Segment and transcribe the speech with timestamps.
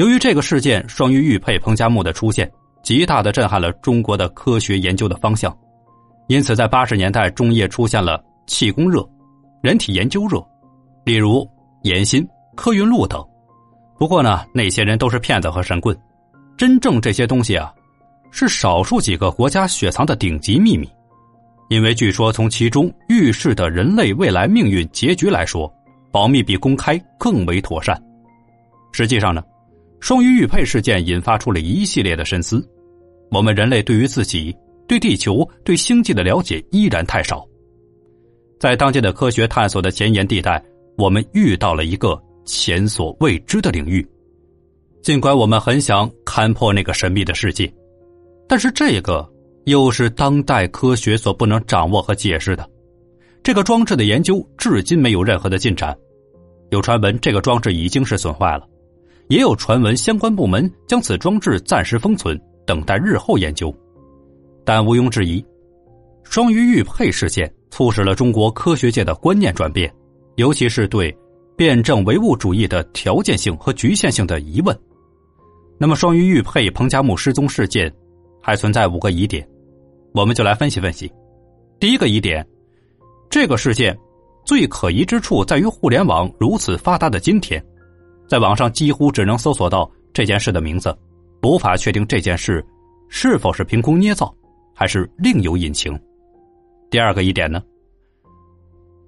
[0.00, 2.50] 由于这个事件，双鱼玉佩彭加木的出现，
[2.82, 5.54] 极大的震撼了中国的科学研究的方向。
[6.26, 9.06] 因此，在八十年代中叶出现了气功热、
[9.60, 10.42] 人体研究热，
[11.04, 11.46] 例如
[11.82, 12.26] 岩心、
[12.56, 13.22] 科云路等。
[13.98, 15.94] 不过呢，那些人都是骗子和神棍，
[16.56, 17.70] 真正这些东西啊，
[18.30, 20.88] 是少数几个国家雪藏的顶级秘密。
[21.68, 25.70] 因为据说从其中预示的人类未来命运结局来说，
[26.10, 28.02] 保密比公开更为妥善。
[28.92, 29.42] 实际上呢，
[30.00, 32.66] 双鱼玉佩事件引发出了一系列的深思。
[33.30, 34.54] 我们人类对于自己。
[34.88, 37.46] 对地球、对星际的了解依然太少，
[38.58, 40.60] 在当今的科学探索的前沿地带，
[40.98, 44.04] 我们遇到了一个前所未知的领域。
[45.00, 47.72] 尽管我们很想勘破那个神秘的世界，
[48.48, 49.24] 但是这个
[49.66, 52.68] 又是当代科学所不能掌握和解释的。
[53.44, 55.96] 这个装置的研究至今没有任何的进展。
[56.70, 58.66] 有传闻这个装置已经是损坏了，
[59.30, 63.72] 也有传闻相关部门将此装置暂时封存，等待日后研究。
[64.64, 65.42] 但毋庸置疑，
[66.24, 69.88] 双鱼玉佩事件促使了中国科学界的观念转变，
[70.34, 71.16] 尤其是对
[71.56, 74.76] 辩证唯物主义的条件性和局限性的疑问。
[75.78, 77.90] 那么，双鱼玉佩彭加木失踪事件
[78.42, 79.48] 还存在五个疑点，
[80.12, 81.08] 我们就来分析分析。
[81.78, 82.44] 第一个疑点，
[83.30, 83.96] 这个事件
[84.44, 87.64] 最可疑之处在于互联网如此发达的今天，
[88.30, 90.96] 在网上几乎只能搜索到这件事的名字，
[91.42, 92.64] 无法确定这件事
[93.08, 94.32] 是否是凭空捏造。
[94.72, 95.98] 还是另有隐情。
[96.88, 97.60] 第二个疑点呢？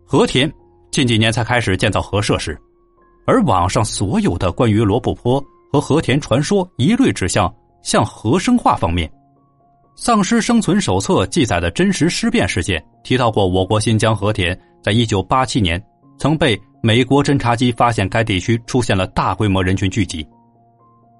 [0.04, 0.52] 和田
[0.90, 2.60] 近几年才开始建造核设施，
[3.26, 5.42] 而网上所有的关于罗布泊
[5.72, 7.50] 和和田传说一律指向
[7.82, 9.08] 向核生化方面。
[9.94, 15.82] 《丧尸生存手册》记载的真实尸变事件提到过，我国新疆和田在一九八七年
[16.18, 20.22] 曾被美国侦察机发现，该地区出现了大规模人群聚集。《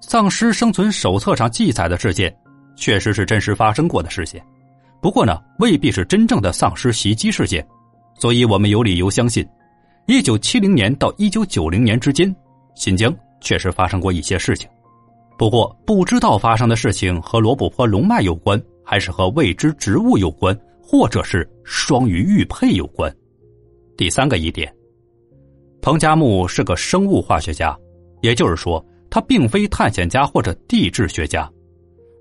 [0.01, 2.33] 丧尸生存手册》上记载的事件。
[2.75, 4.43] 确实是真实发生过的事件，
[4.99, 7.63] 不过呢，未必是真正的丧尸袭击事件，
[8.15, 9.47] 所以我们有理由相信，
[10.07, 12.35] 一九七零年到一九九零年之间，
[12.73, 14.67] 新疆确实发生过一些事情。
[15.37, 23.15] 不过，不知道发生的事情和罗布泊龙脉有关，还是和未知植物有关，或者是双鱼玉佩有关。
[23.95, 24.73] 第三个疑点，
[25.83, 27.77] 彭加木是个生物化学家，
[28.21, 31.51] 也就是说，他并非探险家或者地质学家。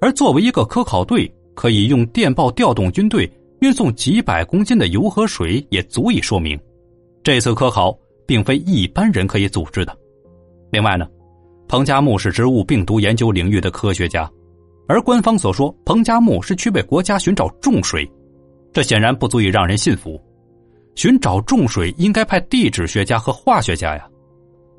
[0.01, 3.31] 而作为一个科考队，可以用电报调动军队，
[3.61, 6.59] 运送几百公斤的油和水，也足以说明，
[7.23, 7.97] 这次科考
[8.27, 9.97] 并非一般人可以组织的。
[10.73, 11.07] 另外呢，
[11.69, 14.29] 彭加木是植物病毒研究领域的科学家，
[14.89, 18.11] 而官方所说彭加木是去为国家寻找重水，
[18.73, 20.21] 这显然不足以让人信服。
[20.95, 24.07] 寻找重水应该派地质学家和化学家呀，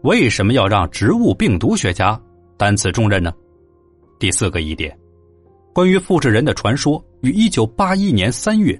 [0.03, 2.19] 为什么要让植物病毒学家
[2.57, 3.33] 担此重任呢？
[4.19, 4.95] 第四个疑点。
[5.73, 8.79] 关于复制人的传说，于一九八一年三月，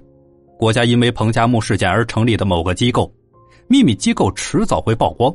[0.56, 3.12] 国家因为彭加木事件而成立的某个机构，
[3.66, 5.34] 秘密机构迟早会曝光，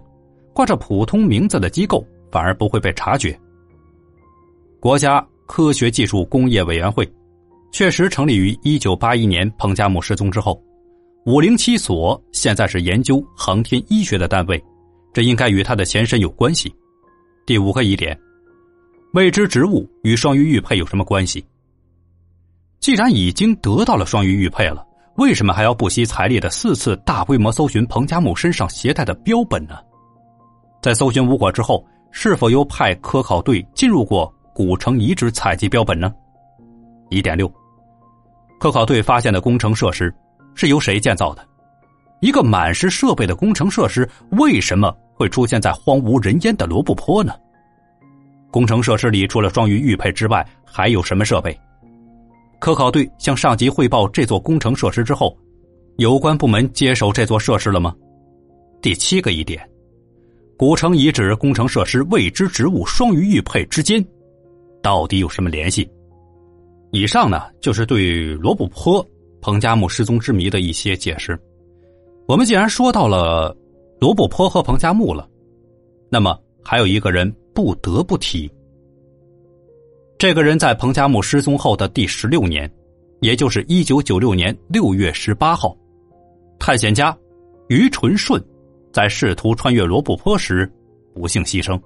[0.54, 3.38] 挂着普通名字的机构反而不会被察觉。
[4.80, 7.06] 国家科学技术工业委员会，
[7.74, 10.64] 确实成立于一九八一年彭加木失踪之后，
[11.30, 14.60] 五零七所现在是研究航天医学的单位，
[15.14, 16.74] 这应该与他的前身有关系。
[17.46, 18.20] 第五个疑点。
[19.14, 21.46] 未知植物与双鱼玉佩有什么关系？
[22.80, 24.84] 既然已经得到了双鱼玉佩了，
[25.18, 29.78] 为什么还要不惜财力的四次大规模搜寻彭加木身上携带的标本呢？
[30.82, 36.12] 在搜寻无果之后，是否又派科考队进入过古城遗址采集标本呢？
[37.12, 37.48] 疑点六，
[38.60, 40.12] 科考队发现的工程设施
[40.60, 41.48] 是由谁建造的？
[42.20, 47.34] 一个满是设备的工程设施，为什么会出现在荒无人烟的罗布泊呢？
[48.52, 51.58] 工程设施里除了双鱼玉佩之外，还有什么设备？
[52.60, 55.34] 科考队向上级汇报这座工程设施之后，
[55.96, 57.96] 有关部门接手这座设施了吗？
[58.82, 59.66] 第七个疑点：
[60.58, 64.06] 古城遗址工程设施未知植物双鱼玉佩之间，
[64.84, 65.90] 到底有什么联系？
[66.92, 69.06] 以上呢，就是对罗布泊
[69.42, 71.40] 彭加木失踪之谜的一些解释。
[72.28, 73.56] 我们既然说到了
[74.00, 75.28] 罗布泊和彭加木了，
[76.10, 77.34] 那么还有一个人。
[77.52, 78.50] 不得不提，
[80.18, 82.72] 这个人在彭加木失踪后的第十六年，
[83.20, 85.76] 也就是一九九六年六月十八号，
[86.58, 87.14] 探险家
[87.68, 88.42] 于纯顺
[88.94, 90.72] 在试图穿越罗布泊时
[91.14, 91.78] 不幸牺牲。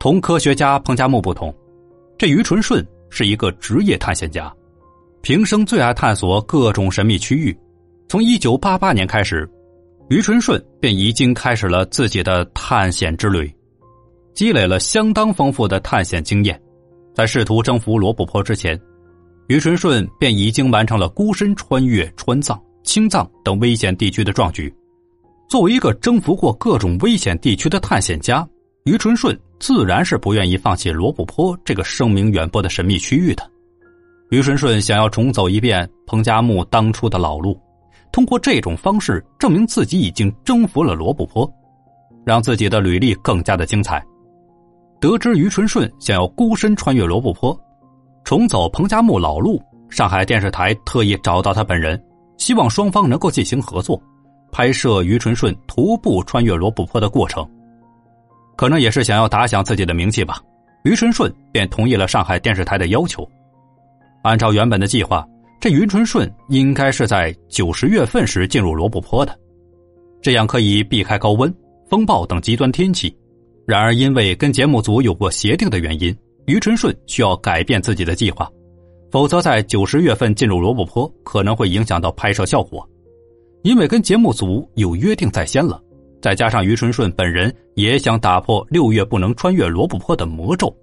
[0.00, 1.54] 同科学家彭加木不同，
[2.18, 4.52] 这于纯顺是一个职业探险家，
[5.24, 7.58] 平生最爱探索各种神秘区域。
[8.08, 9.48] 从一九八八年开始，
[10.10, 13.50] 于纯顺便已经开始了自己的探险之旅。
[14.34, 16.60] 积累了相当丰富的探险经验，
[17.14, 18.78] 在试图征服罗布泊之前，
[19.46, 24.70] 于纯顺便已经完成了孤身穿越川藏、青藏等危险地区的壮举。
[25.48, 28.46] 作为一个征服过各种危险地区的探险家，
[28.84, 33.53] 于纯顺自然是不愿意放弃罗布泊这个声名远播的神秘区域的。
[34.30, 37.58] 于纯顺想要重走一遍彭加木当初的老路，
[38.10, 41.48] 通过这种方式证明自己已经征服了罗布泊，
[42.24, 44.02] 让自己的履历更加的精彩。
[45.00, 47.58] 得知于纯顺想要孤身穿越罗布泊，
[48.24, 52.02] 重走彭加木老路，上海电视台特意找到他本人，
[52.38, 54.02] 希望双方能够进行合作，
[54.50, 57.46] 拍摄于纯顺徒步穿越罗布泊的过程。
[58.56, 60.40] 可能也是想要打响自己的名气吧，
[60.84, 63.28] 于纯顺便同意了上海电视台的要求。
[64.24, 65.22] 按照原本的计划，
[65.60, 69.38] 这于纯顺应该是在九十月份时进入罗布泊的，
[70.22, 71.54] 这样可以避开高温、
[71.90, 73.14] 风暴等极端天气。
[73.66, 76.16] 然而，因为跟节目组有过协定的原因，
[76.46, 78.50] 于纯顺需要改变自己的计划，
[79.10, 82.86] 否则在九十月份进入罗布泊可能会影响到拍摄效果。
[83.62, 85.78] 因为跟节目组有约定在先了，
[86.22, 90.74] 再加上于纯顺本人也想打破六月不能穿越罗布泊的魔咒，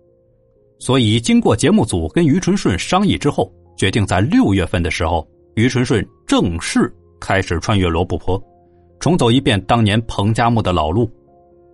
[0.81, 8.43] 所以经过节目组跟于纯顺商议之后，决定在六月份的时候，于纯顺正式开始穿越罗布泊，
[8.99, 11.07] 重走一遍当年彭加木的老路。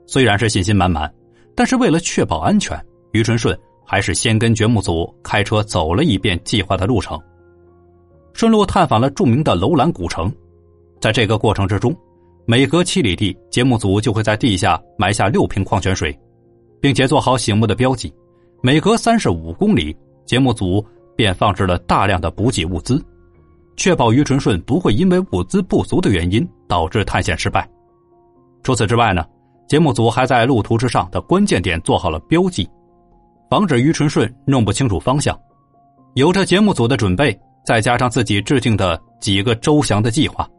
[0.05, 1.09] 虽然是信心满满，
[1.55, 2.77] 但是为了确保安全，
[3.13, 7.17] 于纯顺还是先跟节目组开车走了一遍计划的路程，
[8.33, 10.29] 顺路探访了著名的楼兰古城。
[10.99, 11.95] 在这个过程之中，
[12.45, 16.13] 每隔七里地，节目组就会在地下埋下六瓶矿泉水，
[16.81, 18.09] 并且做好醒目的标记；
[18.61, 19.95] 每隔三十五公里，
[20.25, 20.83] 节目组
[21.15, 23.03] 便放置了大量的补给物资，
[23.75, 27.69] 确保于纯顺不会因为物资不足的原因导致探险失败。
[28.63, 29.23] 除此之外呢？
[29.67, 32.67] 节目组还在路途之上的关键点做好了标记，
[33.49, 35.37] 防止于纯顺弄不清楚方向。
[36.15, 40.49] 有着节目组的准备，再加上自己制定的几个周详的计划，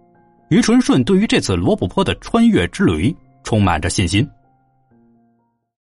[0.51, 4.29] 于纯顺对于这次罗布泊的穿越之旅充满着信心。